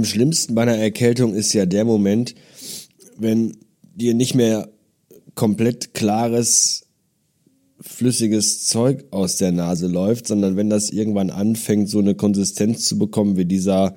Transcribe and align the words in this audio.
am 0.00 0.06
schlimmsten 0.06 0.54
bei 0.54 0.62
einer 0.62 0.78
Erkältung 0.78 1.34
ist 1.34 1.52
ja 1.52 1.66
der 1.66 1.84
Moment, 1.84 2.34
wenn 3.18 3.58
dir 3.94 4.14
nicht 4.14 4.34
mehr 4.34 4.70
komplett 5.34 5.92
klares 5.92 6.86
flüssiges 7.82 8.64
Zeug 8.66 9.04
aus 9.10 9.36
der 9.36 9.52
Nase 9.52 9.88
läuft, 9.88 10.26
sondern 10.26 10.56
wenn 10.56 10.70
das 10.70 10.88
irgendwann 10.88 11.28
anfängt, 11.28 11.90
so 11.90 11.98
eine 11.98 12.14
Konsistenz 12.14 12.86
zu 12.86 12.96
bekommen 12.96 13.36
wie 13.36 13.44
dieser 13.44 13.94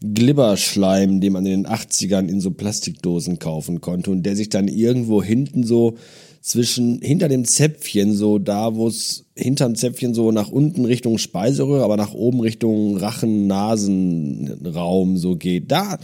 Glibberschleim, 0.00 1.20
den 1.20 1.34
man 1.34 1.46
in 1.46 1.62
den 1.62 1.72
80ern 1.72 2.28
in 2.28 2.40
so 2.40 2.50
Plastikdosen 2.50 3.38
kaufen 3.38 3.80
konnte 3.80 4.10
und 4.10 4.24
der 4.24 4.34
sich 4.34 4.48
dann 4.48 4.66
irgendwo 4.66 5.22
hinten 5.22 5.62
so 5.62 5.94
zwischen, 6.44 7.00
hinter 7.00 7.28
dem 7.28 7.46
Zäpfchen, 7.46 8.14
so 8.14 8.38
da, 8.38 8.74
wo 8.74 8.86
es 8.86 9.24
hinterm 9.34 9.76
Zäpfchen 9.76 10.12
so 10.12 10.30
nach 10.30 10.50
unten 10.50 10.84
Richtung 10.84 11.16
Speiseröhre, 11.16 11.82
aber 11.82 11.96
nach 11.96 12.12
oben 12.12 12.40
Richtung 12.40 12.98
Rachen-Nasenraum 12.98 15.16
so 15.16 15.36
geht. 15.36 15.72
Da, 15.72 15.98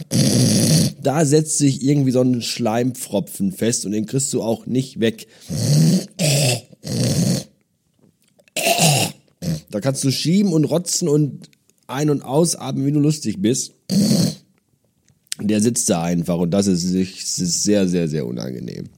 da 1.01 1.25
setzt 1.25 1.59
sich 1.59 1.83
irgendwie 1.83 2.09
so 2.09 2.21
ein 2.21 2.41
Schleimpfropfen 2.41 3.51
fest 3.51 3.85
und 3.85 3.91
den 3.91 4.07
kriegst 4.07 4.33
du 4.33 4.41
auch 4.41 4.65
nicht 4.65 4.99
weg. 4.99 5.27
Da 9.69 9.79
kannst 9.79 10.03
du 10.03 10.09
schieben 10.09 10.53
und 10.53 10.65
rotzen 10.65 11.07
und 11.07 11.51
ein- 11.85 12.09
und 12.09 12.23
ausatmen, 12.23 12.87
wie 12.87 12.91
du 12.91 12.99
lustig 12.99 13.43
bist. 13.43 13.73
Der 15.39 15.61
sitzt 15.61 15.87
da 15.87 16.01
einfach 16.01 16.39
und 16.39 16.49
das 16.49 16.65
ist, 16.65 16.85
ist 16.85 17.63
sehr, 17.63 17.87
sehr, 17.87 18.07
sehr 18.07 18.25
unangenehm. 18.25 18.89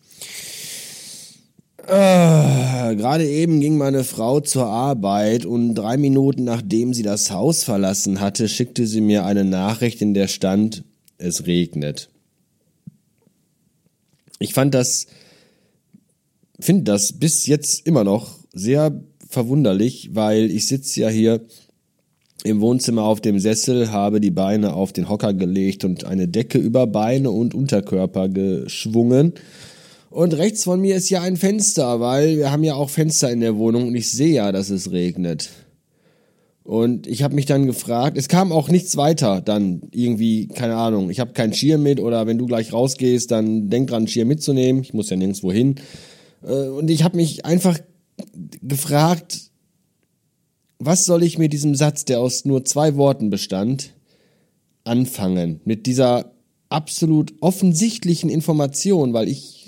Äh, 1.88 2.96
Gerade 2.96 3.28
eben 3.28 3.60
ging 3.60 3.78
meine 3.78 4.04
Frau 4.04 4.40
zur 4.40 4.68
Arbeit 4.68 5.46
und 5.46 5.76
drei 5.76 5.98
Minuten 5.98 6.46
nachdem 6.46 6.94
sie 6.94 7.04
das 7.04 7.32
Haus 7.32 7.64
verlassen 7.64 8.22
hatte, 8.22 8.48
schickte 8.48 8.88
sie 8.88 9.02
mir 9.02 9.26
eine 9.26 9.44
Nachricht, 9.44 10.02
in 10.02 10.14
der 10.14 10.28
stand, 10.28 10.84
es 11.18 11.46
regnet. 11.46 12.10
Ich 14.40 14.54
fand 14.54 14.74
das, 14.74 15.08
finde 16.60 16.84
das 16.84 17.14
bis 17.14 17.48
jetzt 17.48 17.86
immer 17.86 18.04
noch 18.04 18.40
sehr 18.54 19.04
verwunderlich, 19.28 20.12
weil 20.14 20.52
ich 20.52 20.68
sitze 20.68 21.02
ja 21.02 21.10
hier 21.10 21.42
im 22.46 22.62
Wohnzimmer 22.62 23.04
auf 23.04 23.20
dem 23.20 23.40
Sessel, 23.40 23.92
habe 23.92 24.22
die 24.22 24.32
Beine 24.32 24.74
auf 24.74 24.94
den 24.94 25.10
Hocker 25.10 25.34
gelegt 25.34 25.84
und 25.86 26.06
eine 26.06 26.28
Decke 26.28 26.58
über 26.60 26.88
Beine 26.88 27.32
und 27.32 27.54
Unterkörper 27.54 28.30
geschwungen 28.30 29.34
und 30.14 30.34
rechts 30.36 30.64
von 30.64 30.80
mir 30.80 30.96
ist 30.96 31.10
ja 31.10 31.22
ein 31.22 31.38
Fenster, 31.38 32.00
weil 32.00 32.38
wir 32.38 32.52
haben 32.52 32.64
ja 32.64 32.76
auch 32.76 32.92
Fenster 32.92 33.32
in 33.32 33.40
der 33.40 33.58
Wohnung 33.58 33.88
und 33.88 33.96
ich 33.96 34.12
sehe 34.12 34.36
ja, 34.36 34.52
dass 34.52 34.70
es 34.70 34.92
regnet. 34.92 35.50
Und 36.64 37.08
ich 37.08 37.24
habe 37.24 37.34
mich 37.34 37.48
dann 37.48 37.66
gefragt, 37.66 38.16
es 38.16 38.28
kam 38.28 38.52
auch 38.52 38.70
nichts 38.70 38.96
weiter 38.96 39.42
dann 39.42 39.82
irgendwie, 39.92 40.48
keine 40.48 40.76
Ahnung, 40.76 41.10
ich 41.10 41.20
habe 41.20 41.34
keinen 41.34 41.54
Schirm 41.54 41.82
mit 41.82 42.00
oder 42.00 42.28
wenn 42.28 42.38
du 42.38 42.46
gleich 42.46 42.72
rausgehst, 42.72 43.32
dann 43.32 43.70
denk 43.70 43.90
dran, 43.90 44.04
einen 44.04 44.08
Schirm 44.08 44.28
mitzunehmen, 44.28 44.84
ich 44.84 44.94
muss 44.94 45.10
ja 45.10 45.18
nirgendwo 45.18 45.52
hin. 45.52 45.76
Äh, 46.44 46.68
und 46.68 46.92
ich 46.92 47.04
habe 47.04 47.18
mich 47.18 47.46
einfach 47.46 47.80
gefragt, 48.62 49.50
was 50.78 51.06
soll 51.06 51.24
ich 51.24 51.40
mit 51.40 51.54
diesem 51.54 51.74
Satz, 51.74 52.06
der 52.06 52.20
aus 52.20 52.46
nur 52.46 52.64
zwei 52.66 52.96
Worten 52.96 53.32
bestand, 53.32 53.94
anfangen? 54.84 55.60
Mit 55.66 55.88
dieser 55.88 56.34
absolut 56.70 57.34
offensichtlichen 57.42 58.30
Information, 58.30 59.14
weil 59.14 59.28
ich 59.28 59.63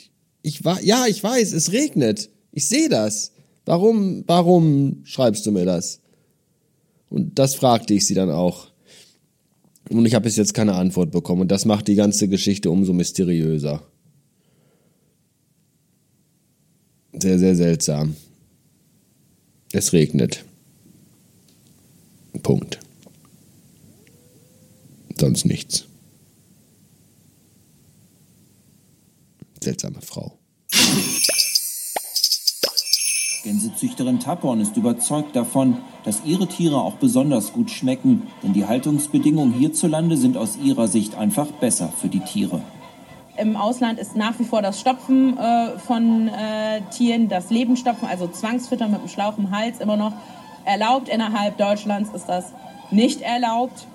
ich 0.46 0.64
war, 0.64 0.80
ja, 0.84 1.08
ich 1.08 1.24
weiß, 1.24 1.54
es 1.54 1.72
regnet. 1.72 2.30
Ich 2.52 2.68
sehe 2.68 2.88
das. 2.88 3.32
Warum, 3.66 4.24
warum 4.28 5.02
schreibst 5.04 5.44
du 5.48 5.52
mir 5.52 5.66
das? 5.66 6.02
Und 7.10 7.40
das 7.40 7.56
fragte 7.56 7.96
ich 7.96 8.06
sie 8.06 8.14
dann 8.14 8.30
auch. 8.30 8.68
Und 9.90 10.06
ich 10.06 10.14
habe 10.14 10.26
bis 10.26 10.36
jetzt 10.36 10.54
keine 10.54 10.76
Antwort 10.76 11.10
bekommen. 11.10 11.42
Und 11.42 11.52
das 11.52 11.66
macht 11.66 11.88
die 11.88 11.96
ganze 11.96 12.28
Geschichte 12.28 12.70
umso 12.70 12.94
mysteriöser. 12.94 13.82
Sehr, 17.14 17.40
sehr 17.40 17.56
seltsam. 17.56 18.16
Es 19.72 19.94
regnet. 19.94 20.46
Punkt. 22.44 22.80
Sonst 25.18 25.46
nichts. 25.46 25.86
Seltsame 29.66 30.02
Frau. 30.02 30.38
Gänsezüchterin 33.44 34.20
Tappon 34.20 34.60
ist 34.60 34.76
überzeugt 34.76 35.36
davon, 35.36 35.78
dass 36.04 36.24
ihre 36.26 36.48
Tiere 36.48 36.78
auch 36.78 36.96
besonders 36.96 37.54
gut 37.54 37.70
schmecken, 37.70 38.24
denn 38.42 38.54
die 38.54 38.66
Haltungsbedingungen 38.66 39.54
hierzulande 39.54 40.18
sind 40.18 40.36
aus 40.36 40.58
ihrer 40.58 40.88
Sicht 40.88 41.16
einfach 41.16 41.48
besser 41.48 41.90
für 41.90 42.08
die 42.08 42.22
Tiere. 42.22 42.62
Im 43.38 43.56
Ausland 43.56 44.00
ist 44.00 44.16
nach 44.16 44.40
wie 44.40 44.46
vor 44.46 44.62
das 44.62 44.80
Stopfen 44.80 45.38
äh, 45.38 45.78
von 45.78 46.30
äh, 46.30 46.82
Tieren, 46.92 47.28
das 47.28 47.50
Lebensstopfen, 47.50 48.08
also 48.08 48.28
Zwangsfüttern 48.28 48.92
mit 48.92 49.02
einem 49.02 49.10
Schlauch 49.10 49.38
im 49.38 49.52
Hals 49.52 49.80
immer 49.80 49.98
noch 49.98 50.14
erlaubt. 50.64 51.10
Innerhalb 51.10 51.58
Deutschlands 51.58 52.10
ist 52.14 52.26
das 52.26 52.54
nicht 52.92 53.22
erlaubt. 53.22 53.88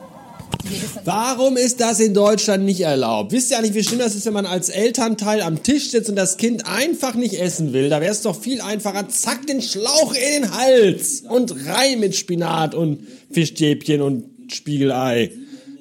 Warum 1.05 1.57
ist 1.57 1.81
das 1.81 2.01
in 2.01 2.15
Deutschland 2.15 2.65
nicht 2.65 2.81
erlaubt? 2.81 3.33
Wisst 3.33 3.51
ihr 3.51 3.59
eigentlich, 3.59 3.75
wie 3.75 3.83
schlimm 3.83 3.99
das 3.99 4.15
ist, 4.15 4.27
wenn 4.27 4.33
man 4.33 4.47
als 4.47 4.69
Elternteil 4.69 5.43
am 5.43 5.63
Tisch 5.63 5.91
sitzt 5.91 6.09
und 6.11 6.17
das 6.17 6.37
Kind 6.37 6.67
einfach 6.67 7.15
nicht 7.15 7.41
essen 7.41 7.73
will? 7.73 7.89
Da 7.89 8.01
wäre 8.01 8.13
es 8.13 8.23
doch 8.23 8.41
viel 8.41 8.61
einfacher, 8.61 9.09
zack, 9.09 9.47
den 9.47 9.63
Schlauch 9.63 10.15
in 10.15 10.43
den 10.43 10.55
Hals 10.55 11.23
und 11.29 11.67
rein 11.67 12.01
mit 12.01 12.15
Spinat 12.15 12.75
und 12.75 13.07
Fischstäbchen 13.31 14.03
und 14.03 14.25
Spiegelei 14.53 15.31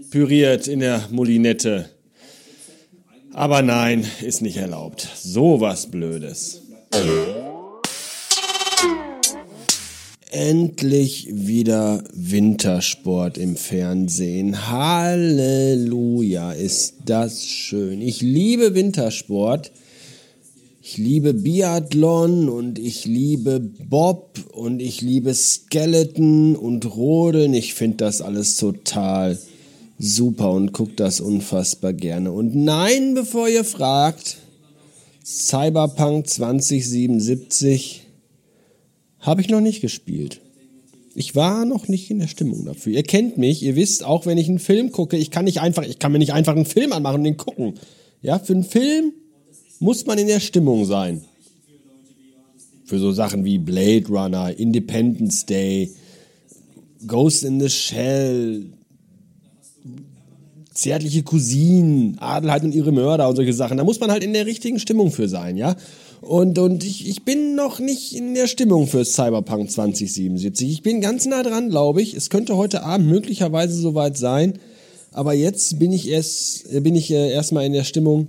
püriert 0.09 0.67
in 0.67 0.79
der 0.79 1.07
Molinette. 1.11 1.89
Aber 3.33 3.61
nein, 3.61 4.05
ist 4.21 4.41
nicht 4.41 4.57
erlaubt. 4.57 5.07
So 5.15 5.61
was 5.61 5.91
Blödes. 5.91 6.61
Endlich 10.29 11.27
wieder 11.31 12.03
Wintersport 12.13 13.37
im 13.37 13.55
Fernsehen. 13.55 14.69
Halleluja, 14.69 16.51
ist 16.51 16.95
das 17.05 17.45
schön. 17.45 18.01
Ich 18.01 18.21
liebe 18.21 18.75
Wintersport. 18.75 19.71
Ich 20.81 20.97
liebe 20.97 21.33
Biathlon 21.33 22.49
und 22.49 22.79
ich 22.79 23.05
liebe 23.05 23.59
Bob 23.59 24.39
und 24.53 24.81
ich 24.81 25.01
liebe 25.01 25.33
Skeleton 25.33 26.55
und 26.55 26.95
Rodeln. 26.95 27.53
Ich 27.53 27.73
finde 27.73 27.97
das 27.97 28.21
alles 28.21 28.57
total 28.57 29.37
super 29.99 30.51
und 30.51 30.71
gucke 30.71 30.93
das 30.95 31.21
unfassbar 31.21 31.93
gerne. 31.93 32.31
Und 32.31 32.55
nein, 32.55 33.13
bevor 33.13 33.49
ihr 33.49 33.63
fragt, 33.63 34.37
Cyberpunk 35.23 36.27
2077 36.27 38.08
habe 39.19 39.41
ich 39.41 39.49
noch 39.49 39.61
nicht 39.61 39.81
gespielt. 39.81 40.41
Ich 41.15 41.35
war 41.35 41.65
noch 41.65 41.87
nicht 41.87 42.09
in 42.11 42.19
der 42.19 42.27
Stimmung 42.27 42.65
dafür. 42.65 42.93
Ihr 42.93 43.03
kennt 43.03 43.37
mich, 43.37 43.63
ihr 43.63 43.75
wisst, 43.75 44.05
auch 44.05 44.25
wenn 44.25 44.37
ich 44.37 44.47
einen 44.47 44.59
Film 44.59 44.91
gucke, 44.91 45.17
ich 45.17 45.31
kann 45.31 45.45
nicht 45.45 45.59
einfach, 45.59 45.83
ich 45.83 45.99
kann 45.99 46.11
mir 46.11 46.19
nicht 46.19 46.33
einfach 46.33 46.55
einen 46.55 46.65
Film 46.65 46.93
anmachen 46.93 47.17
und 47.17 47.23
den 47.23 47.37
gucken. 47.37 47.73
Ja, 48.21 48.39
für 48.39 48.53
einen 48.53 48.63
Film 48.63 49.13
muss 49.79 50.05
man 50.05 50.17
in 50.17 50.27
der 50.27 50.39
Stimmung 50.39 50.85
sein. 50.85 51.21
Für 52.85 52.99
so 52.99 53.11
Sachen 53.11 53.43
wie 53.43 53.57
Blade 53.57 54.07
Runner, 54.07 54.57
Independence 54.57 55.45
Day, 55.45 55.91
Ghost 57.05 57.43
in 57.43 57.59
the 57.59 57.69
Shell, 57.69 58.65
zärtliche 60.73 61.23
Cousinen, 61.23 62.17
Adelheid 62.19 62.63
und 62.63 62.73
ihre 62.73 62.91
Mörder 62.91 63.29
und 63.29 63.35
solche 63.35 63.53
Sachen. 63.53 63.77
Da 63.77 63.83
muss 63.83 63.99
man 63.99 64.11
halt 64.11 64.23
in 64.23 64.33
der 64.33 64.45
richtigen 64.45 64.79
Stimmung 64.79 65.11
für 65.11 65.27
sein, 65.27 65.57
ja. 65.57 65.75
Und, 66.21 66.59
und 66.59 66.83
ich, 66.83 67.07
ich 67.07 67.23
bin 67.23 67.55
noch 67.55 67.79
nicht 67.79 68.13
in 68.13 68.33
der 68.33 68.47
Stimmung 68.47 68.87
für 68.87 69.05
Cyberpunk 69.05 69.71
2077. 69.71 70.69
Ich 70.69 70.83
bin 70.83 70.99
ganz 71.01 71.25
nah 71.25 71.43
dran, 71.43 71.69
glaube 71.69 72.01
ich. 72.01 72.13
Es 72.13 72.29
könnte 72.29 72.57
heute 72.57 72.83
Abend 72.83 73.07
möglicherweise 73.07 73.73
soweit 73.73 74.17
sein. 74.17 74.59
Aber 75.11 75.33
jetzt 75.33 75.79
bin 75.79 75.93
ich 75.93 76.09
erst, 76.09 76.83
bin 76.83 76.95
ich 76.95 77.11
äh, 77.11 77.31
erstmal 77.31 77.65
in 77.65 77.73
der 77.73 77.83
Stimmung 77.83 78.27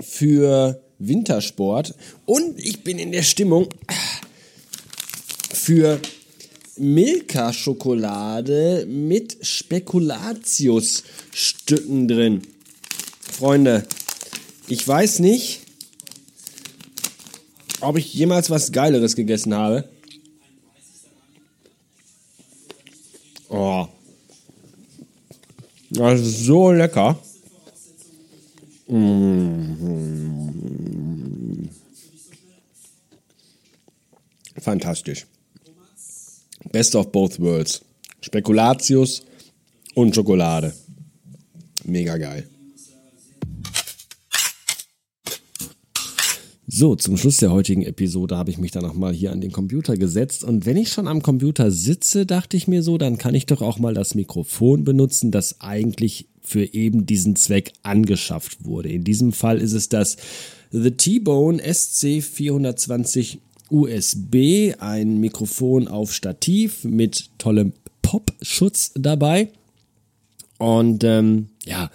für 0.00 0.80
Wintersport. 0.98 1.94
Und 2.26 2.58
ich 2.58 2.82
bin 2.84 2.98
in 2.98 3.12
der 3.12 3.22
Stimmung 3.22 3.68
für 5.52 6.00
Milka-Schokolade 6.76 8.86
mit 8.86 9.38
Spekulatius-Stücken 9.40 12.08
drin. 12.08 12.42
Freunde, 13.20 13.86
ich 14.68 14.86
weiß 14.86 15.20
nicht, 15.20 15.65
ob 17.80 17.96
ich 17.96 18.14
jemals 18.14 18.50
was 18.50 18.72
Geileres 18.72 19.16
gegessen 19.16 19.54
habe. 19.54 19.88
Oh. 23.48 23.86
Das 25.90 26.20
ist 26.20 26.44
so 26.44 26.72
lecker. 26.72 27.18
Mmh. 28.88 29.66
Fantastisch. 34.60 35.26
Best 36.72 36.96
of 36.96 37.12
both 37.12 37.38
worlds. 37.40 37.84
Spekulatius 38.20 39.22
und 39.94 40.14
Schokolade. 40.14 40.74
Mega 41.84 42.16
geil. 42.16 42.48
So, 46.78 46.94
zum 46.94 47.16
Schluss 47.16 47.38
der 47.38 47.52
heutigen 47.52 47.80
Episode 47.80 48.36
habe 48.36 48.50
ich 48.50 48.58
mich 48.58 48.70
dann 48.70 48.82
nochmal 48.82 49.14
hier 49.14 49.32
an 49.32 49.40
den 49.40 49.50
Computer 49.50 49.96
gesetzt 49.96 50.44
und 50.44 50.66
wenn 50.66 50.76
ich 50.76 50.92
schon 50.92 51.08
am 51.08 51.22
Computer 51.22 51.70
sitze, 51.70 52.26
dachte 52.26 52.58
ich 52.58 52.68
mir 52.68 52.82
so, 52.82 52.98
dann 52.98 53.16
kann 53.16 53.34
ich 53.34 53.46
doch 53.46 53.62
auch 53.62 53.78
mal 53.78 53.94
das 53.94 54.14
Mikrofon 54.14 54.84
benutzen, 54.84 55.30
das 55.30 55.62
eigentlich 55.62 56.26
für 56.42 56.74
eben 56.74 57.06
diesen 57.06 57.34
Zweck 57.34 57.72
angeschafft 57.82 58.66
wurde. 58.66 58.90
In 58.90 59.04
diesem 59.04 59.32
Fall 59.32 59.56
ist 59.62 59.72
es 59.72 59.88
das 59.88 60.18
The 60.70 60.90
T-Bone 60.90 61.62
SC420 61.62 63.38
USB, 63.70 64.74
ein 64.78 65.18
Mikrofon 65.18 65.88
auf 65.88 66.12
Stativ 66.12 66.84
mit 66.84 67.30
tollem 67.38 67.72
Popschutz 68.02 68.92
dabei. 68.94 69.48
Und 70.58 71.04
ähm, 71.04 71.48
ja, 71.64 71.90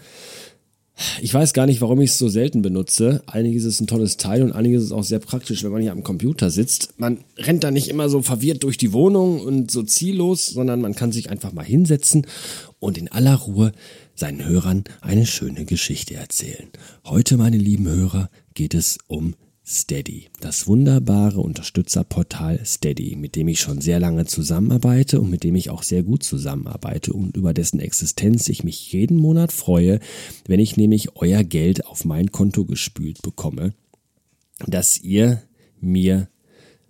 ich 1.21 1.33
weiß 1.33 1.53
gar 1.53 1.65
nicht, 1.65 1.81
warum 1.81 2.01
ich 2.01 2.11
es 2.11 2.17
so 2.17 2.29
selten 2.29 2.61
benutze. 2.61 3.23
Einiges 3.27 3.63
ist 3.63 3.81
ein 3.81 3.87
tolles 3.87 4.17
Teil 4.17 4.43
und 4.43 4.51
einiges 4.51 4.83
ist 4.83 4.91
auch 4.91 5.03
sehr 5.03 5.19
praktisch, 5.19 5.63
wenn 5.63 5.71
man 5.71 5.81
hier 5.81 5.91
am 5.91 6.03
Computer 6.03 6.49
sitzt. 6.49 6.93
Man 6.97 7.19
rennt 7.37 7.63
da 7.63 7.71
nicht 7.71 7.89
immer 7.89 8.09
so 8.09 8.21
verwirrt 8.21 8.63
durch 8.63 8.77
die 8.77 8.93
Wohnung 8.93 9.39
und 9.39 9.71
so 9.71 9.83
ziellos, 9.83 10.47
sondern 10.47 10.81
man 10.81 10.95
kann 10.95 11.11
sich 11.11 11.29
einfach 11.29 11.53
mal 11.53 11.65
hinsetzen 11.65 12.27
und 12.79 12.97
in 12.97 13.07
aller 13.07 13.35
Ruhe 13.35 13.71
seinen 14.15 14.45
Hörern 14.45 14.83
eine 15.01 15.25
schöne 15.25 15.65
Geschichte 15.65 16.15
erzählen. 16.15 16.69
Heute, 17.05 17.37
meine 17.37 17.57
lieben 17.57 17.87
Hörer, 17.87 18.29
geht 18.53 18.73
es 18.73 18.97
um 19.07 19.35
Steady, 19.73 20.25
das 20.41 20.67
wunderbare 20.67 21.39
Unterstützerportal 21.39 22.59
Steady, 22.65 23.15
mit 23.15 23.37
dem 23.37 23.47
ich 23.47 23.61
schon 23.61 23.79
sehr 23.79 24.01
lange 24.01 24.25
zusammenarbeite 24.25 25.21
und 25.21 25.29
mit 25.29 25.45
dem 25.45 25.55
ich 25.55 25.69
auch 25.69 25.83
sehr 25.83 26.03
gut 26.03 26.23
zusammenarbeite 26.23 27.13
und 27.13 27.37
über 27.37 27.53
dessen 27.53 27.79
Existenz 27.79 28.49
ich 28.49 28.65
mich 28.65 28.91
jeden 28.91 29.15
Monat 29.15 29.53
freue, 29.53 30.01
wenn 30.45 30.59
ich 30.59 30.75
nämlich 30.75 31.15
euer 31.15 31.45
Geld 31.45 31.85
auf 31.85 32.03
mein 32.03 32.33
Konto 32.33 32.65
gespült 32.65 33.21
bekomme, 33.21 33.73
das 34.67 34.97
ihr 34.97 35.41
mir 35.79 36.27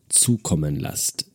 zukommen 0.09 0.75
lasst 0.75 1.27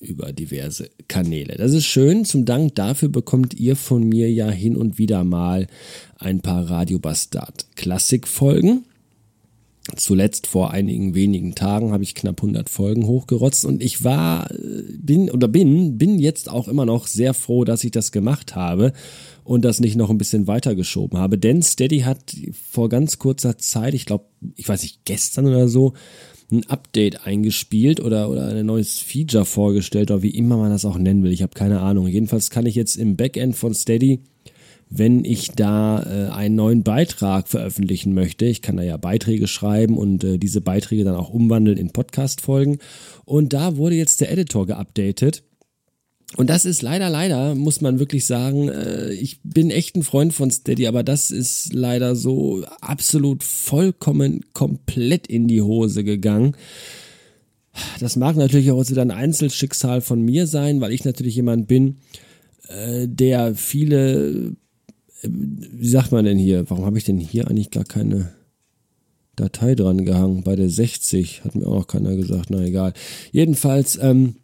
über 0.00 0.32
diverse 0.32 0.88
Kanäle. 1.06 1.56
Das 1.56 1.72
ist 1.72 1.84
schön. 1.84 2.24
Zum 2.24 2.46
Dank 2.46 2.74
dafür 2.76 3.10
bekommt 3.10 3.52
ihr 3.52 3.76
von 3.76 4.08
mir 4.08 4.32
ja 4.32 4.50
hin 4.50 4.74
und 4.74 4.96
wieder 4.96 5.22
mal 5.22 5.66
ein 6.18 6.40
paar 6.40 6.70
Radio 6.70 6.98
Bastard 6.98 7.66
Klassikfolgen. 7.76 8.86
Zuletzt 9.96 10.46
vor 10.46 10.70
einigen 10.70 11.14
wenigen 11.14 11.54
Tagen 11.54 11.92
habe 11.92 12.02
ich 12.02 12.14
knapp 12.14 12.40
100 12.40 12.70
Folgen 12.70 13.06
hochgerotzt 13.06 13.66
und 13.66 13.82
ich 13.82 14.02
war, 14.02 14.48
bin 14.98 15.30
oder 15.30 15.46
bin, 15.46 15.98
bin 15.98 16.18
jetzt 16.18 16.48
auch 16.48 16.68
immer 16.68 16.86
noch 16.86 17.06
sehr 17.06 17.34
froh, 17.34 17.64
dass 17.64 17.84
ich 17.84 17.90
das 17.90 18.10
gemacht 18.10 18.56
habe 18.56 18.94
und 19.44 19.62
das 19.62 19.80
nicht 19.80 19.96
noch 19.96 20.08
ein 20.08 20.16
bisschen 20.16 20.46
weitergeschoben 20.46 21.18
habe. 21.18 21.36
Denn 21.36 21.60
Steady 21.60 22.00
hat 22.00 22.34
vor 22.70 22.88
ganz 22.88 23.18
kurzer 23.18 23.58
Zeit, 23.58 23.92
ich 23.92 24.06
glaube, 24.06 24.24
ich 24.56 24.66
weiß 24.66 24.82
nicht, 24.82 25.04
gestern 25.04 25.46
oder 25.46 25.68
so, 25.68 25.92
ein 26.50 26.64
Update 26.70 27.26
eingespielt 27.26 28.00
oder, 28.00 28.30
oder 28.30 28.48
ein 28.48 28.66
neues 28.66 29.00
Feature 29.00 29.44
vorgestellt 29.44 30.10
oder 30.10 30.22
wie 30.22 30.30
immer 30.30 30.56
man 30.56 30.70
das 30.70 30.86
auch 30.86 30.96
nennen 30.96 31.22
will. 31.22 31.32
Ich 31.32 31.42
habe 31.42 31.54
keine 31.54 31.80
Ahnung. 31.80 32.06
Jedenfalls 32.06 32.48
kann 32.48 32.64
ich 32.64 32.74
jetzt 32.74 32.96
im 32.96 33.16
Backend 33.16 33.54
von 33.54 33.74
Steady 33.74 34.20
wenn 34.90 35.24
ich 35.24 35.50
da 35.52 36.02
äh, 36.02 36.30
einen 36.30 36.54
neuen 36.54 36.82
Beitrag 36.82 37.48
veröffentlichen 37.48 38.14
möchte. 38.14 38.44
Ich 38.44 38.62
kann 38.62 38.76
da 38.76 38.82
ja 38.82 38.96
Beiträge 38.96 39.48
schreiben 39.48 39.96
und 39.98 40.24
äh, 40.24 40.38
diese 40.38 40.60
Beiträge 40.60 41.04
dann 41.04 41.16
auch 41.16 41.30
umwandeln 41.30 41.78
in 41.78 41.90
Podcast-Folgen. 41.90 42.78
Und 43.24 43.52
da 43.52 43.76
wurde 43.76 43.96
jetzt 43.96 44.20
der 44.20 44.30
Editor 44.30 44.66
geupdatet. 44.66 45.42
Und 46.36 46.50
das 46.50 46.64
ist 46.64 46.82
leider, 46.82 47.10
leider, 47.10 47.54
muss 47.54 47.80
man 47.80 47.98
wirklich 47.98 48.26
sagen, 48.26 48.68
äh, 48.68 49.12
ich 49.12 49.40
bin 49.42 49.70
echt 49.70 49.96
ein 49.96 50.02
Freund 50.02 50.32
von 50.34 50.50
Steady, 50.50 50.86
aber 50.86 51.02
das 51.02 51.30
ist 51.30 51.72
leider 51.72 52.16
so 52.16 52.64
absolut 52.80 53.44
vollkommen 53.44 54.40
komplett 54.52 55.26
in 55.26 55.46
die 55.46 55.62
Hose 55.62 56.02
gegangen. 56.02 56.56
Das 58.00 58.16
mag 58.16 58.36
natürlich 58.36 58.70
auch 58.70 58.88
wieder 58.88 59.02
ein 59.02 59.10
Einzelschicksal 59.10 60.00
von 60.00 60.22
mir 60.22 60.46
sein, 60.46 60.80
weil 60.80 60.92
ich 60.92 61.04
natürlich 61.04 61.36
jemand 61.36 61.66
bin, 61.68 61.96
äh, 62.68 63.06
der 63.08 63.54
viele 63.54 64.56
wie 65.28 65.88
sagt 65.88 66.12
man 66.12 66.24
denn 66.24 66.38
hier? 66.38 66.68
Warum 66.68 66.84
habe 66.84 66.98
ich 66.98 67.04
denn 67.04 67.18
hier 67.18 67.48
eigentlich 67.48 67.70
gar 67.70 67.84
keine 67.84 68.32
Datei 69.36 69.74
dran 69.74 70.04
gehangen? 70.04 70.42
Bei 70.42 70.56
der 70.56 70.68
60 70.68 71.44
hat 71.44 71.54
mir 71.54 71.66
auch 71.66 71.78
noch 71.78 71.86
keiner 71.86 72.16
gesagt. 72.16 72.50
Na 72.50 72.64
egal. 72.64 72.92
Jedenfalls 73.32 73.98
ähm, 74.00 74.36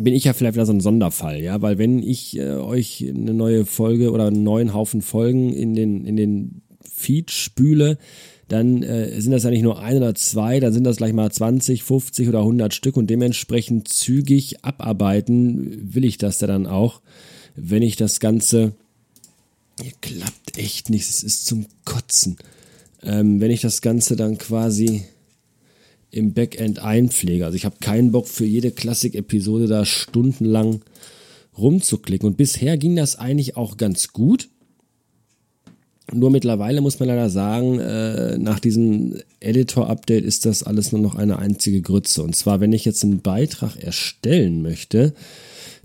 bin 0.00 0.14
ich 0.14 0.24
ja 0.24 0.32
vielleicht 0.32 0.54
wieder 0.54 0.66
so 0.66 0.72
ein 0.72 0.80
Sonderfall, 0.80 1.42
ja, 1.42 1.60
weil 1.60 1.78
wenn 1.78 2.02
ich 2.02 2.38
äh, 2.38 2.52
euch 2.52 3.04
eine 3.06 3.34
neue 3.34 3.66
Folge 3.66 4.10
oder 4.10 4.26
einen 4.26 4.42
neuen 4.42 4.74
Haufen 4.74 5.02
Folgen 5.02 5.52
in 5.52 5.74
den 5.74 6.06
in 6.06 6.16
den 6.16 6.62
Feed 6.80 7.30
spüle, 7.30 7.98
dann 8.48 8.82
äh, 8.82 9.20
sind 9.20 9.32
das 9.32 9.44
ja 9.44 9.50
nicht 9.50 9.62
nur 9.62 9.80
ein 9.80 9.96
oder 9.96 10.14
zwei, 10.14 10.60
dann 10.60 10.72
sind 10.72 10.84
das 10.84 10.96
gleich 10.96 11.12
mal 11.12 11.30
20, 11.30 11.82
50 11.82 12.28
oder 12.28 12.40
100 12.40 12.74
Stück 12.74 12.96
und 12.96 13.08
dementsprechend 13.08 13.88
zügig 13.88 14.64
abarbeiten 14.64 15.94
will 15.94 16.04
ich 16.04 16.18
das 16.18 16.40
ja 16.40 16.46
dann 16.46 16.66
auch, 16.66 17.00
wenn 17.54 17.82
ich 17.82 17.96
das 17.96 18.20
Ganze 18.20 18.74
hier 19.80 19.92
klappt 20.00 20.58
echt 20.58 20.90
nichts. 20.90 21.10
Es 21.10 21.22
ist 21.22 21.46
zum 21.46 21.66
Kotzen. 21.84 22.36
Ähm, 23.02 23.40
wenn 23.40 23.50
ich 23.50 23.60
das 23.60 23.80
Ganze 23.80 24.16
dann 24.16 24.38
quasi 24.38 25.04
im 26.12 26.34
Backend 26.34 26.78
einpflege. 26.78 27.44
Also 27.44 27.56
ich 27.56 27.64
habe 27.64 27.76
keinen 27.80 28.12
Bock 28.12 28.28
für 28.28 28.44
jede 28.44 28.70
Klassik-Episode 28.70 29.66
da 29.66 29.84
stundenlang 29.84 30.82
rumzuklicken. 31.56 32.28
Und 32.28 32.36
bisher 32.36 32.76
ging 32.76 32.96
das 32.96 33.16
eigentlich 33.16 33.56
auch 33.56 33.78
ganz 33.78 34.12
gut. 34.12 34.48
Nur 36.12 36.30
mittlerweile 36.30 36.82
muss 36.82 37.00
man 37.00 37.08
leider 37.08 37.30
sagen, 37.30 37.78
äh, 37.78 38.36
nach 38.36 38.60
diesem 38.60 39.22
Editor-Update 39.40 40.24
ist 40.24 40.44
das 40.44 40.62
alles 40.62 40.92
nur 40.92 41.00
noch 41.00 41.14
eine 41.14 41.38
einzige 41.38 41.80
Grütze. 41.80 42.22
Und 42.22 42.36
zwar, 42.36 42.60
wenn 42.60 42.74
ich 42.74 42.84
jetzt 42.84 43.02
einen 43.02 43.22
Beitrag 43.22 43.76
erstellen 43.76 44.60
möchte, 44.60 45.14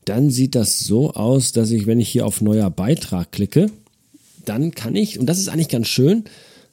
dann 0.09 0.29
sieht 0.29 0.55
das 0.55 0.79
so 0.79 1.11
aus, 1.11 1.51
dass 1.51 1.71
ich, 1.71 1.85
wenn 1.85 1.99
ich 1.99 2.09
hier 2.09 2.25
auf 2.25 2.41
neuer 2.41 2.69
Beitrag 2.69 3.31
klicke, 3.31 3.67
dann 4.45 4.71
kann 4.71 4.95
ich, 4.95 5.19
und 5.19 5.25
das 5.25 5.39
ist 5.39 5.49
eigentlich 5.49 5.69
ganz 5.69 5.87
schön, 5.87 6.23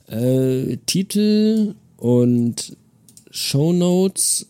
äh, 0.09 0.76
Titel 0.87 1.75
und 1.97 2.76
Show 3.31 3.73
Notes 3.73 4.47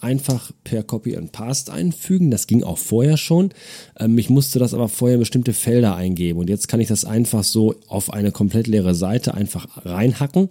einfach 0.00 0.50
per 0.64 0.82
Copy 0.82 1.16
and 1.16 1.32
Paste 1.32 1.72
einfügen. 1.72 2.30
Das 2.30 2.46
ging 2.46 2.64
auch 2.64 2.78
vorher 2.78 3.16
schon. 3.16 3.50
Ähm, 3.98 4.18
ich 4.18 4.30
musste 4.30 4.58
das 4.58 4.74
aber 4.74 4.88
vorher 4.88 5.18
bestimmte 5.18 5.52
Felder 5.52 5.94
eingeben 5.94 6.38
und 6.38 6.48
jetzt 6.48 6.68
kann 6.68 6.80
ich 6.80 6.88
das 6.88 7.04
einfach 7.04 7.44
so 7.44 7.74
auf 7.88 8.12
eine 8.12 8.32
komplett 8.32 8.66
leere 8.66 8.94
Seite 8.94 9.34
einfach 9.34 9.84
reinhacken 9.84 10.48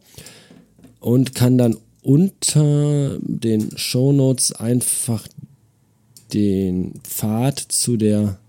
und 0.99 1.35
kann 1.35 1.57
dann 1.57 1.77
unter 2.03 3.17
den 3.21 3.77
Show 3.77 4.11
Notes 4.11 4.53
einfach 4.53 5.27
den 6.33 6.93
Pfad 7.03 7.59
zu 7.59 7.97
der 7.97 8.39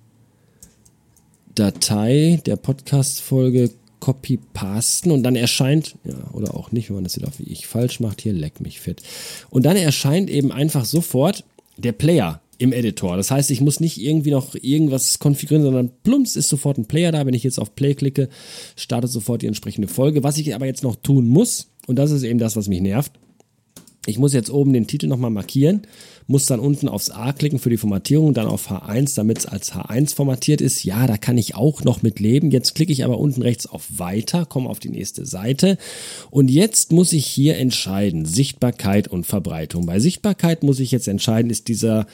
Datei 1.54 2.40
der 2.46 2.56
Podcast-Folge 2.56 3.70
copy-pasten 4.00 5.12
und 5.12 5.22
dann 5.22 5.36
erscheint, 5.36 5.94
ja, 6.04 6.14
oder 6.32 6.56
auch 6.56 6.72
nicht, 6.72 6.88
wenn 6.88 6.96
man 6.96 7.04
das 7.04 7.16
wieder 7.16 7.30
wie 7.38 7.52
ich 7.52 7.68
falsch 7.68 8.00
macht, 8.00 8.20
hier 8.20 8.32
leck 8.32 8.60
mich 8.60 8.80
fit. 8.80 9.00
Und 9.48 9.64
dann 9.64 9.76
erscheint 9.76 10.28
eben 10.28 10.50
einfach 10.50 10.84
sofort 10.84 11.44
der 11.76 11.92
Player 11.92 12.40
im 12.58 12.72
Editor. 12.72 13.16
Das 13.16 13.30
heißt, 13.30 13.50
ich 13.50 13.60
muss 13.60 13.80
nicht 13.80 14.00
irgendwie 14.00 14.30
noch 14.30 14.54
irgendwas 14.54 15.18
konfigurieren, 15.18 15.64
sondern 15.64 15.90
plumps 16.02 16.36
ist 16.36 16.48
sofort 16.48 16.78
ein 16.78 16.86
Player 16.86 17.12
da. 17.12 17.26
Wenn 17.26 17.34
ich 17.34 17.44
jetzt 17.44 17.58
auf 17.58 17.74
Play 17.74 17.94
klicke, 17.94 18.28
startet 18.76 19.10
sofort 19.10 19.42
die 19.42 19.46
entsprechende 19.46 19.88
Folge. 19.88 20.22
Was 20.22 20.38
ich 20.38 20.54
aber 20.54 20.66
jetzt 20.66 20.82
noch 20.82 20.96
tun 20.96 21.28
muss, 21.28 21.68
und 21.86 21.96
das 21.96 22.10
ist 22.10 22.22
eben 22.22 22.38
das, 22.38 22.56
was 22.56 22.68
mich 22.68 22.80
nervt, 22.80 23.12
ich 24.06 24.18
muss 24.18 24.32
jetzt 24.32 24.50
oben 24.50 24.72
den 24.72 24.88
Titel 24.88 25.06
nochmal 25.06 25.30
markieren, 25.30 25.82
muss 26.26 26.46
dann 26.46 26.58
unten 26.58 26.88
aufs 26.88 27.10
A 27.10 27.32
klicken 27.32 27.60
für 27.60 27.70
die 27.70 27.76
Formatierung, 27.76 28.34
dann 28.34 28.48
auf 28.48 28.70
H1, 28.70 29.14
damit 29.14 29.38
es 29.38 29.46
als 29.46 29.72
H1 29.72 30.14
formatiert 30.14 30.60
ist. 30.60 30.82
Ja, 30.82 31.06
da 31.06 31.16
kann 31.16 31.38
ich 31.38 31.54
auch 31.54 31.84
noch 31.84 32.02
mit 32.02 32.18
leben. 32.18 32.50
Jetzt 32.50 32.74
klicke 32.74 32.92
ich 32.92 33.04
aber 33.04 33.18
unten 33.18 33.42
rechts 33.42 33.66
auf 33.66 33.86
Weiter, 33.98 34.44
komme 34.44 34.68
auf 34.68 34.80
die 34.80 34.90
nächste 34.90 35.24
Seite 35.24 35.78
und 36.30 36.50
jetzt 36.50 36.90
muss 36.90 37.12
ich 37.12 37.26
hier 37.26 37.58
entscheiden, 37.58 38.24
Sichtbarkeit 38.24 39.06
und 39.06 39.24
Verbreitung. 39.24 39.86
Bei 39.86 40.00
Sichtbarkeit 40.00 40.64
muss 40.64 40.80
ich 40.80 40.90
jetzt 40.90 41.06
entscheiden, 41.08 41.50
ist 41.50 41.68
dieser 41.68 42.06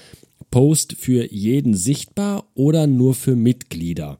Post 0.50 0.95
für 0.99 1.33
jeden 1.33 1.75
sichtbar 1.75 2.45
oder 2.54 2.87
nur 2.87 3.14
für 3.14 3.37
Mitglieder 3.37 4.18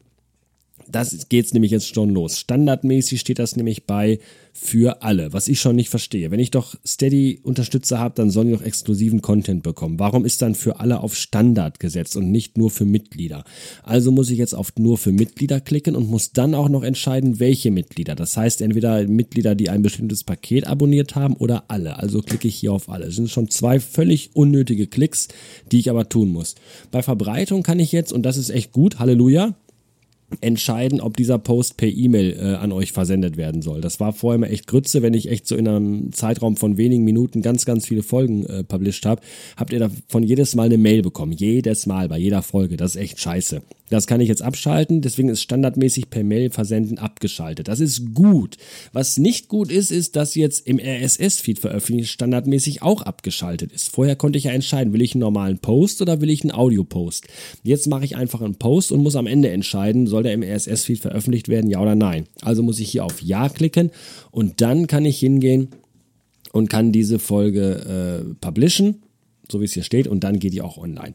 das 0.91 1.29
geht's 1.29 1.53
nämlich 1.53 1.71
jetzt 1.71 1.95
schon 1.95 2.11
los. 2.11 2.39
Standardmäßig 2.39 3.21
steht 3.21 3.39
das 3.39 3.57
nämlich 3.57 3.85
bei 3.85 4.19
für 4.61 5.03
alle, 5.03 5.33
was 5.33 5.47
ich 5.47 5.61
schon 5.61 5.77
nicht 5.77 5.89
verstehe. 5.89 6.33
Wenn 6.33 6.41
ich 6.41 6.51
doch 6.51 6.75
Steady-Unterstützer 6.85 8.01
habe, 8.01 8.15
dann 8.17 8.31
sollen 8.31 8.49
die 8.49 8.55
doch 8.55 8.63
exklusiven 8.63 9.23
Content 9.23 9.63
bekommen. 9.63 10.01
Warum 10.01 10.25
ist 10.25 10.43
dann 10.43 10.57
für 10.57 10.81
alle 10.81 11.01
auf 11.01 11.15
Standard 11.15 11.79
gesetzt 11.79 12.17
und 12.17 12.33
nicht 12.33 12.59
nur 12.59 12.71
für 12.71 12.85
Mitglieder? 12.85 13.45
Also 13.85 14.11
muss 14.11 14.31
ich 14.31 14.39
jetzt 14.39 14.55
auf 14.55 14.73
nur 14.77 14.99
für 14.99 15.13
Mitglieder 15.13 15.61
klicken 15.61 15.95
und 15.95 16.11
muss 16.11 16.33
dann 16.33 16.55
auch 16.55 16.69
noch 16.69 16.83
entscheiden, 16.83 17.39
welche 17.39 17.71
Mitglieder. 17.71 18.17
Das 18.17 18.37
heißt, 18.37 18.61
entweder 18.61 19.07
Mitglieder, 19.07 19.55
die 19.55 19.71
ein 19.71 19.83
bestimmtes 19.83 20.25
Paket 20.25 20.67
abonniert 20.67 21.15
haben 21.15 21.35
oder 21.37 21.65
alle. 21.69 21.99
Also 21.99 22.21
klicke 22.21 22.49
ich 22.49 22.57
hier 22.57 22.73
auf 22.73 22.89
alle. 22.89 23.07
Das 23.07 23.15
sind 23.15 23.31
schon 23.31 23.51
zwei 23.51 23.79
völlig 23.79 24.31
unnötige 24.35 24.89
Klicks, 24.89 25.29
die 25.71 25.79
ich 25.79 25.89
aber 25.89 26.09
tun 26.09 26.33
muss. 26.33 26.57
Bei 26.91 27.03
Verbreitung 27.03 27.63
kann 27.63 27.79
ich 27.79 27.93
jetzt, 27.93 28.13
und 28.13 28.23
das 28.23 28.37
ist 28.37 28.51
echt 28.51 28.73
gut, 28.73 28.99
Halleluja, 28.99 29.55
entscheiden, 30.41 31.01
ob 31.01 31.17
dieser 31.17 31.39
Post 31.39 31.77
per 31.77 31.89
E-Mail 31.89 32.37
äh, 32.39 32.55
an 32.57 32.73
euch 32.73 32.93
versendet 32.93 33.37
werden 33.37 33.63
soll. 33.63 33.81
Das 33.81 33.99
war 33.99 34.13
vorher 34.13 34.37
immer 34.37 34.51
echt 34.51 34.67
Grütze, 34.67 35.03
wenn 35.03 35.15
ich 35.15 35.31
echt 35.31 35.47
so 35.47 35.57
in 35.57 35.67
einem 35.67 36.13
Zeitraum 36.13 36.57
von 36.57 36.77
wenigen 36.77 37.05
Minuten 37.05 37.43
ganz, 37.43 37.65
ganz 37.65 37.87
viele 37.87 38.03
Folgen 38.03 38.45
äh, 38.47 38.65
published 38.65 39.07
habe, 39.07 39.23
habt 39.57 39.73
ihr 39.73 39.79
davon 39.79 40.23
jedes 40.23 40.55
Mal 40.55 40.67
eine 40.67 40.79
Mail 40.79 41.03
bekommen. 41.03 41.33
Jedes 41.33 41.87
Mal, 41.87 42.09
bei 42.09 42.19
jeder 42.19 42.43
Folge. 42.43 42.77
Das 42.77 42.95
ist 42.95 43.01
echt 43.01 43.21
scheiße. 43.21 43.63
Das 43.91 44.07
kann 44.07 44.21
ich 44.21 44.29
jetzt 44.29 44.43
abschalten, 44.43 45.01
deswegen 45.01 45.29
ist 45.29 45.43
standardmäßig 45.43 46.11
per 46.11 46.25
Mail 46.25 46.51
versenden 46.51 46.99
abgeschaltet. 46.99 47.69
Das 47.69 47.81
ist 47.81 48.15
gut. 48.15 48.57
Was 48.93 49.19
nicht 49.19 49.49
gut 49.49 49.71
ist, 49.73 49.91
ist, 49.91 50.17
dass 50.17 50.35
jetzt 50.35 50.67
im 50.67 50.79
RSS-Feed 50.79 51.59
veröffentlicht 51.59 52.11
standardmäßig 52.11 52.83
auch 52.83 53.03
abgeschaltet 53.03 53.73
ist. 53.73 53.89
Vorher 53.89 54.17
konnte 54.17 54.39
ich 54.39 54.45
ja 54.45 54.53
entscheiden, 54.53 54.93
will 54.93 55.03
ich 55.03 55.15
einen 55.15 55.21
normalen 55.21 55.59
Post 55.59 56.03
oder 56.03 56.21
will 56.21 56.31
ich 56.31 56.43
einen 56.43 56.53
Audio-Post. 56.53 57.27
Jetzt 57.63 57.87
mache 57.87 58.05
ich 58.05 58.17
einfach 58.17 58.43
einen 58.43 58.57
Post 58.57 58.93
und 58.93 59.03
muss 59.03 59.17
am 59.17 59.27
Ende 59.27 59.51
entscheiden, 59.51 60.07
soll 60.07 60.23
der 60.23 60.35
im 60.35 60.43
RSS-Feed 60.43 60.99
veröffentlicht 61.01 61.49
werden, 61.49 61.71
ja 61.71 61.81
oder 61.81 61.95
nein. 61.95 62.27
Also 62.43 62.63
muss 62.63 62.81
ich 62.81 62.91
hier 62.91 63.05
auf 63.05 63.23
Ja 63.23 63.49
klicken 63.49 63.91
und 64.31 64.61
dann 64.61 64.87
kann 64.87 65.05
ich 65.05 65.19
hingehen 65.19 65.69
und 66.53 66.69
kann 66.69 66.93
diese 66.93 67.19
Folge 67.19 68.25
äh, 68.25 68.35
publishen, 68.41 69.03
so 69.51 69.61
wie 69.61 69.65
es 69.65 69.73
hier 69.73 69.83
steht, 69.83 70.07
und 70.07 70.25
dann 70.25 70.39
geht 70.39 70.53
die 70.53 70.63
auch 70.63 70.79
online. 70.79 71.13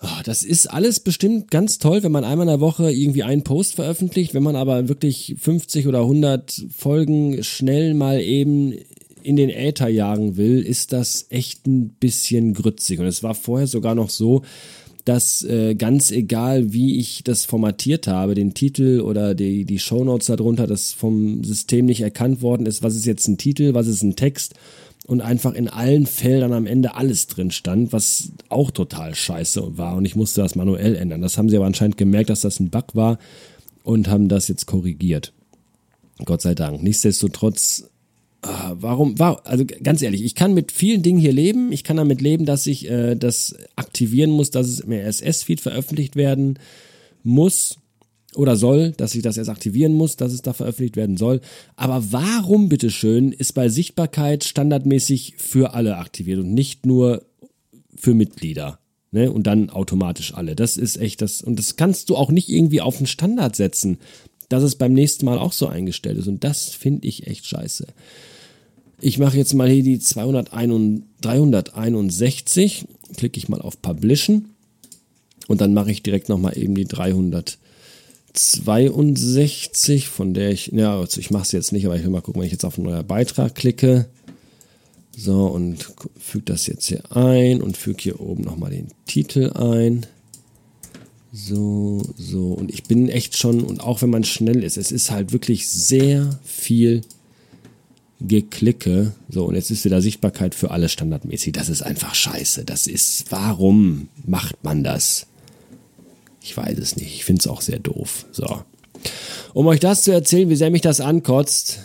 Oh, 0.00 0.22
das 0.24 0.44
ist 0.44 0.66
alles 0.68 1.00
bestimmt 1.00 1.50
ganz 1.50 1.78
toll, 1.78 2.04
wenn 2.04 2.12
man 2.12 2.22
einmal 2.22 2.46
in 2.46 2.52
der 2.52 2.60
Woche 2.60 2.90
irgendwie 2.90 3.24
einen 3.24 3.42
Post 3.42 3.74
veröffentlicht, 3.74 4.32
wenn 4.32 4.44
man 4.44 4.54
aber 4.54 4.88
wirklich 4.88 5.34
50 5.40 5.88
oder 5.88 6.02
100 6.02 6.66
Folgen 6.76 7.42
schnell 7.42 7.94
mal 7.94 8.20
eben 8.20 8.74
in 9.24 9.34
den 9.34 9.50
Äther 9.50 9.88
jagen 9.88 10.36
will, 10.36 10.60
ist 10.60 10.92
das 10.92 11.26
echt 11.30 11.66
ein 11.66 11.90
bisschen 12.00 12.54
grützig. 12.54 13.00
Und 13.00 13.06
es 13.06 13.24
war 13.24 13.34
vorher 13.34 13.66
sogar 13.66 13.96
noch 13.96 14.10
so, 14.10 14.42
dass 15.04 15.42
äh, 15.42 15.74
ganz 15.74 16.10
egal, 16.10 16.72
wie 16.72 17.00
ich 17.00 17.24
das 17.24 17.44
formatiert 17.44 18.06
habe, 18.06 18.34
den 18.34 18.54
Titel 18.54 19.00
oder 19.00 19.34
die, 19.34 19.64
die 19.64 19.78
Shownotes 19.78 20.26
darunter, 20.26 20.66
das 20.66 20.92
vom 20.92 21.42
System 21.42 21.86
nicht 21.86 22.02
erkannt 22.02 22.42
worden 22.42 22.66
ist, 22.66 22.82
was 22.82 22.94
ist 22.94 23.06
jetzt 23.06 23.26
ein 23.26 23.38
Titel, 23.38 23.74
was 23.74 23.86
ist 23.86 24.02
ein 24.02 24.16
Text 24.16 24.54
und 25.08 25.22
einfach 25.22 25.54
in 25.54 25.68
allen 25.68 26.04
Feldern 26.04 26.52
am 26.52 26.66
Ende 26.66 26.94
alles 26.94 27.28
drin 27.28 27.50
stand, 27.50 27.94
was 27.94 28.30
auch 28.50 28.70
total 28.70 29.14
scheiße 29.14 29.78
war 29.78 29.96
und 29.96 30.04
ich 30.04 30.14
musste 30.14 30.42
das 30.42 30.54
manuell 30.54 30.94
ändern. 30.94 31.22
Das 31.22 31.38
haben 31.38 31.48
sie 31.48 31.56
aber 31.56 31.64
anscheinend 31.64 31.96
gemerkt, 31.96 32.28
dass 32.28 32.42
das 32.42 32.60
ein 32.60 32.68
Bug 32.68 32.94
war 32.94 33.18
und 33.82 34.08
haben 34.08 34.28
das 34.28 34.48
jetzt 34.48 34.66
korrigiert. 34.66 35.32
Gott 36.26 36.42
sei 36.42 36.54
Dank. 36.54 36.82
Nichtsdestotrotz 36.82 37.88
Ah, 38.40 38.76
warum, 38.78 39.18
warum, 39.18 39.40
also 39.42 39.64
ganz 39.82 40.00
ehrlich, 40.00 40.22
ich 40.22 40.36
kann 40.36 40.54
mit 40.54 40.70
vielen 40.70 41.02
Dingen 41.02 41.18
hier 41.18 41.32
leben. 41.32 41.72
Ich 41.72 41.82
kann 41.82 41.96
damit 41.96 42.20
leben, 42.20 42.46
dass 42.46 42.68
ich 42.68 42.88
äh, 42.88 43.16
das 43.16 43.56
aktivieren 43.74 44.30
muss, 44.30 44.52
dass 44.52 44.68
es 44.68 44.78
im 44.78 44.92
RSS-Feed 44.92 45.60
veröffentlicht 45.60 46.14
werden 46.14 46.60
muss 47.24 47.78
oder 48.34 48.56
soll, 48.56 48.92
dass 48.92 49.14
ich 49.14 49.22
das 49.22 49.36
erst 49.36 49.50
aktivieren 49.50 49.94
muss, 49.94 50.16
dass 50.16 50.32
es 50.32 50.42
da 50.42 50.52
veröffentlicht 50.52 50.96
werden 50.96 51.16
soll. 51.16 51.40
Aber 51.76 52.12
warum, 52.12 52.68
bitteschön, 52.68 53.32
ist 53.32 53.54
bei 53.54 53.68
Sichtbarkeit 53.68 54.44
standardmäßig 54.44 55.34
für 55.38 55.74
alle 55.74 55.96
aktiviert 55.96 56.40
und 56.40 56.52
nicht 56.52 56.86
nur 56.86 57.22
für 57.96 58.14
Mitglieder? 58.14 58.78
Ne? 59.10 59.32
Und 59.32 59.46
dann 59.46 59.70
automatisch 59.70 60.34
alle. 60.34 60.54
Das 60.54 60.76
ist 60.76 60.98
echt 60.98 61.22
das. 61.22 61.40
Und 61.40 61.58
das 61.58 61.76
kannst 61.76 62.10
du 62.10 62.16
auch 62.16 62.30
nicht 62.30 62.50
irgendwie 62.50 62.82
auf 62.82 62.98
einen 62.98 63.06
Standard 63.06 63.56
setzen 63.56 63.98
dass 64.48 64.62
es 64.62 64.76
beim 64.76 64.94
nächsten 64.94 65.26
Mal 65.26 65.38
auch 65.38 65.52
so 65.52 65.66
eingestellt 65.66 66.16
ist. 66.18 66.26
Und 66.26 66.42
das 66.44 66.70
finde 66.70 67.06
ich 67.06 67.26
echt 67.26 67.44
scheiße. 67.46 67.86
Ich 69.00 69.18
mache 69.18 69.36
jetzt 69.36 69.52
mal 69.54 69.68
hier 69.68 69.84
die 69.84 69.98
361, 69.98 72.86
klicke 73.16 73.38
ich 73.38 73.48
mal 73.48 73.60
auf 73.60 73.80
Publishen 73.80 74.46
und 75.46 75.60
dann 75.60 75.72
mache 75.74 75.92
ich 75.92 76.02
direkt 76.02 76.28
nochmal 76.28 76.58
eben 76.58 76.74
die 76.74 76.86
362, 78.64 80.08
von 80.08 80.34
der 80.34 80.50
ich, 80.50 80.68
ja, 80.68 80.98
also 80.98 81.20
ich 81.20 81.30
mache 81.30 81.42
es 81.42 81.52
jetzt 81.52 81.72
nicht, 81.72 81.86
aber 81.86 81.96
ich 81.96 82.02
will 82.02 82.10
mal 82.10 82.20
gucken, 82.20 82.40
wenn 82.40 82.46
ich 82.46 82.52
jetzt 82.52 82.64
auf 82.64 82.78
einen 82.78 82.88
neuen 82.88 83.06
Beitrag 83.06 83.54
klicke. 83.54 84.06
So, 85.16 85.46
und 85.46 85.94
füge 86.18 86.44
das 86.44 86.66
jetzt 86.68 86.86
hier 86.86 87.16
ein 87.16 87.60
und 87.60 87.76
füge 87.76 88.02
hier 88.02 88.20
oben 88.20 88.44
nochmal 88.44 88.70
den 88.70 88.88
Titel 89.06 89.50
ein. 89.50 90.06
So, 91.32 92.02
so. 92.16 92.52
Und 92.52 92.70
ich 92.72 92.84
bin 92.84 93.08
echt 93.08 93.36
schon, 93.36 93.62
und 93.62 93.80
auch 93.80 94.00
wenn 94.00 94.10
man 94.10 94.24
schnell 94.24 94.62
ist, 94.62 94.76
es 94.76 94.92
ist 94.92 95.10
halt 95.10 95.32
wirklich 95.32 95.68
sehr 95.68 96.38
viel 96.44 97.02
Geklicke. 98.20 99.12
So, 99.28 99.44
und 99.44 99.54
jetzt 99.54 99.70
ist 99.70 99.84
wieder 99.84 100.00
Sichtbarkeit 100.00 100.54
für 100.54 100.70
alle 100.70 100.88
standardmäßig. 100.88 101.52
Das 101.52 101.68
ist 101.68 101.82
einfach 101.82 102.14
scheiße. 102.14 102.64
Das 102.64 102.86
ist, 102.86 103.30
warum 103.30 104.08
macht 104.24 104.62
man 104.64 104.84
das? 104.84 105.26
Ich 106.48 106.56
weiß 106.56 106.78
es 106.78 106.96
nicht. 106.96 107.14
Ich 107.14 107.26
finde 107.26 107.40
es 107.40 107.46
auch 107.46 107.60
sehr 107.60 107.78
doof. 107.78 108.24
So. 108.32 108.62
Um 109.52 109.66
euch 109.66 109.80
das 109.80 110.02
zu 110.02 110.12
erzählen, 110.12 110.48
wie 110.48 110.56
sehr 110.56 110.70
mich 110.70 110.80
das 110.80 110.98
ankotzt, 111.00 111.80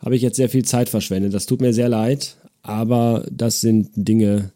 habe 0.00 0.16
ich 0.16 0.20
jetzt 0.20 0.36
sehr 0.36 0.50
viel 0.50 0.66
Zeit 0.66 0.90
verschwendet. 0.90 1.32
Das 1.32 1.46
tut 1.46 1.62
mir 1.62 1.72
sehr 1.72 1.88
leid, 1.88 2.36
aber 2.60 3.26
das 3.30 3.62
sind 3.62 3.88
Dinge, 3.94 4.52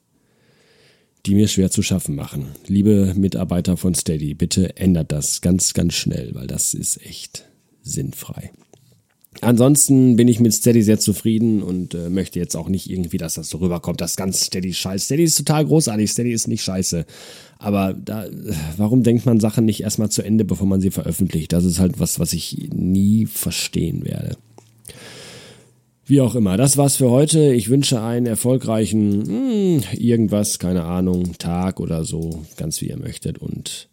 die 1.24 1.34
mir 1.34 1.48
schwer 1.48 1.70
zu 1.70 1.82
schaffen 1.82 2.14
machen. 2.14 2.48
Liebe 2.66 3.14
Mitarbeiter 3.16 3.78
von 3.78 3.94
Steady, 3.94 4.34
bitte 4.34 4.76
ändert 4.76 5.10
das 5.10 5.40
ganz, 5.40 5.72
ganz 5.72 5.94
schnell, 5.94 6.34
weil 6.34 6.46
das 6.46 6.74
ist 6.74 7.00
echt 7.02 7.48
sinnfrei. 7.82 8.50
Ansonsten 9.40 10.16
bin 10.16 10.28
ich 10.28 10.40
mit 10.40 10.52
Steady 10.52 10.82
sehr 10.82 10.98
zufrieden 10.98 11.62
und 11.62 11.94
äh, 11.94 12.10
möchte 12.10 12.38
jetzt 12.38 12.54
auch 12.54 12.68
nicht 12.68 12.90
irgendwie, 12.90 13.16
dass 13.16 13.34
das 13.34 13.48
so 13.48 13.58
rüberkommt, 13.58 14.00
dass 14.00 14.16
ganz 14.16 14.44
Steady 14.44 14.74
scheiße. 14.74 15.06
Steady 15.06 15.24
ist 15.24 15.38
total 15.38 15.64
großartig, 15.64 16.10
Steady 16.10 16.32
ist 16.32 16.48
nicht 16.48 16.62
scheiße. 16.62 17.06
Aber 17.58 17.94
da, 17.94 18.26
warum 18.76 19.02
denkt 19.02 19.24
man 19.24 19.40
Sachen 19.40 19.64
nicht 19.64 19.82
erstmal 19.82 20.10
zu 20.10 20.22
Ende, 20.22 20.44
bevor 20.44 20.66
man 20.66 20.80
sie 20.80 20.90
veröffentlicht? 20.90 21.52
Das 21.52 21.64
ist 21.64 21.78
halt 21.78 21.98
was, 21.98 22.20
was 22.20 22.32
ich 22.34 22.68
nie 22.74 23.26
verstehen 23.26 24.04
werde. 24.04 24.36
Wie 26.04 26.20
auch 26.20 26.34
immer, 26.34 26.56
das 26.56 26.76
war's 26.76 26.96
für 26.96 27.10
heute. 27.10 27.54
Ich 27.54 27.70
wünsche 27.70 28.02
einen 28.02 28.26
erfolgreichen 28.26 29.26
hm, 29.26 29.82
irgendwas, 29.96 30.58
keine 30.58 30.84
Ahnung, 30.84 31.38
Tag 31.38 31.80
oder 31.80 32.04
so, 32.04 32.42
ganz 32.56 32.80
wie 32.80 32.88
ihr 32.88 32.98
möchtet. 32.98 33.38
Und 33.38 33.88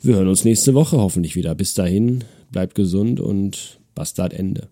wir 0.00 0.14
hören 0.14 0.28
uns 0.28 0.44
nächste 0.44 0.74
Woche 0.74 0.96
hoffentlich 0.96 1.36
wieder. 1.36 1.54
Bis 1.54 1.74
dahin, 1.74 2.24
bleibt 2.50 2.74
gesund 2.74 3.20
und 3.20 3.77
Bastard 3.98 4.32
Ende. 4.32 4.68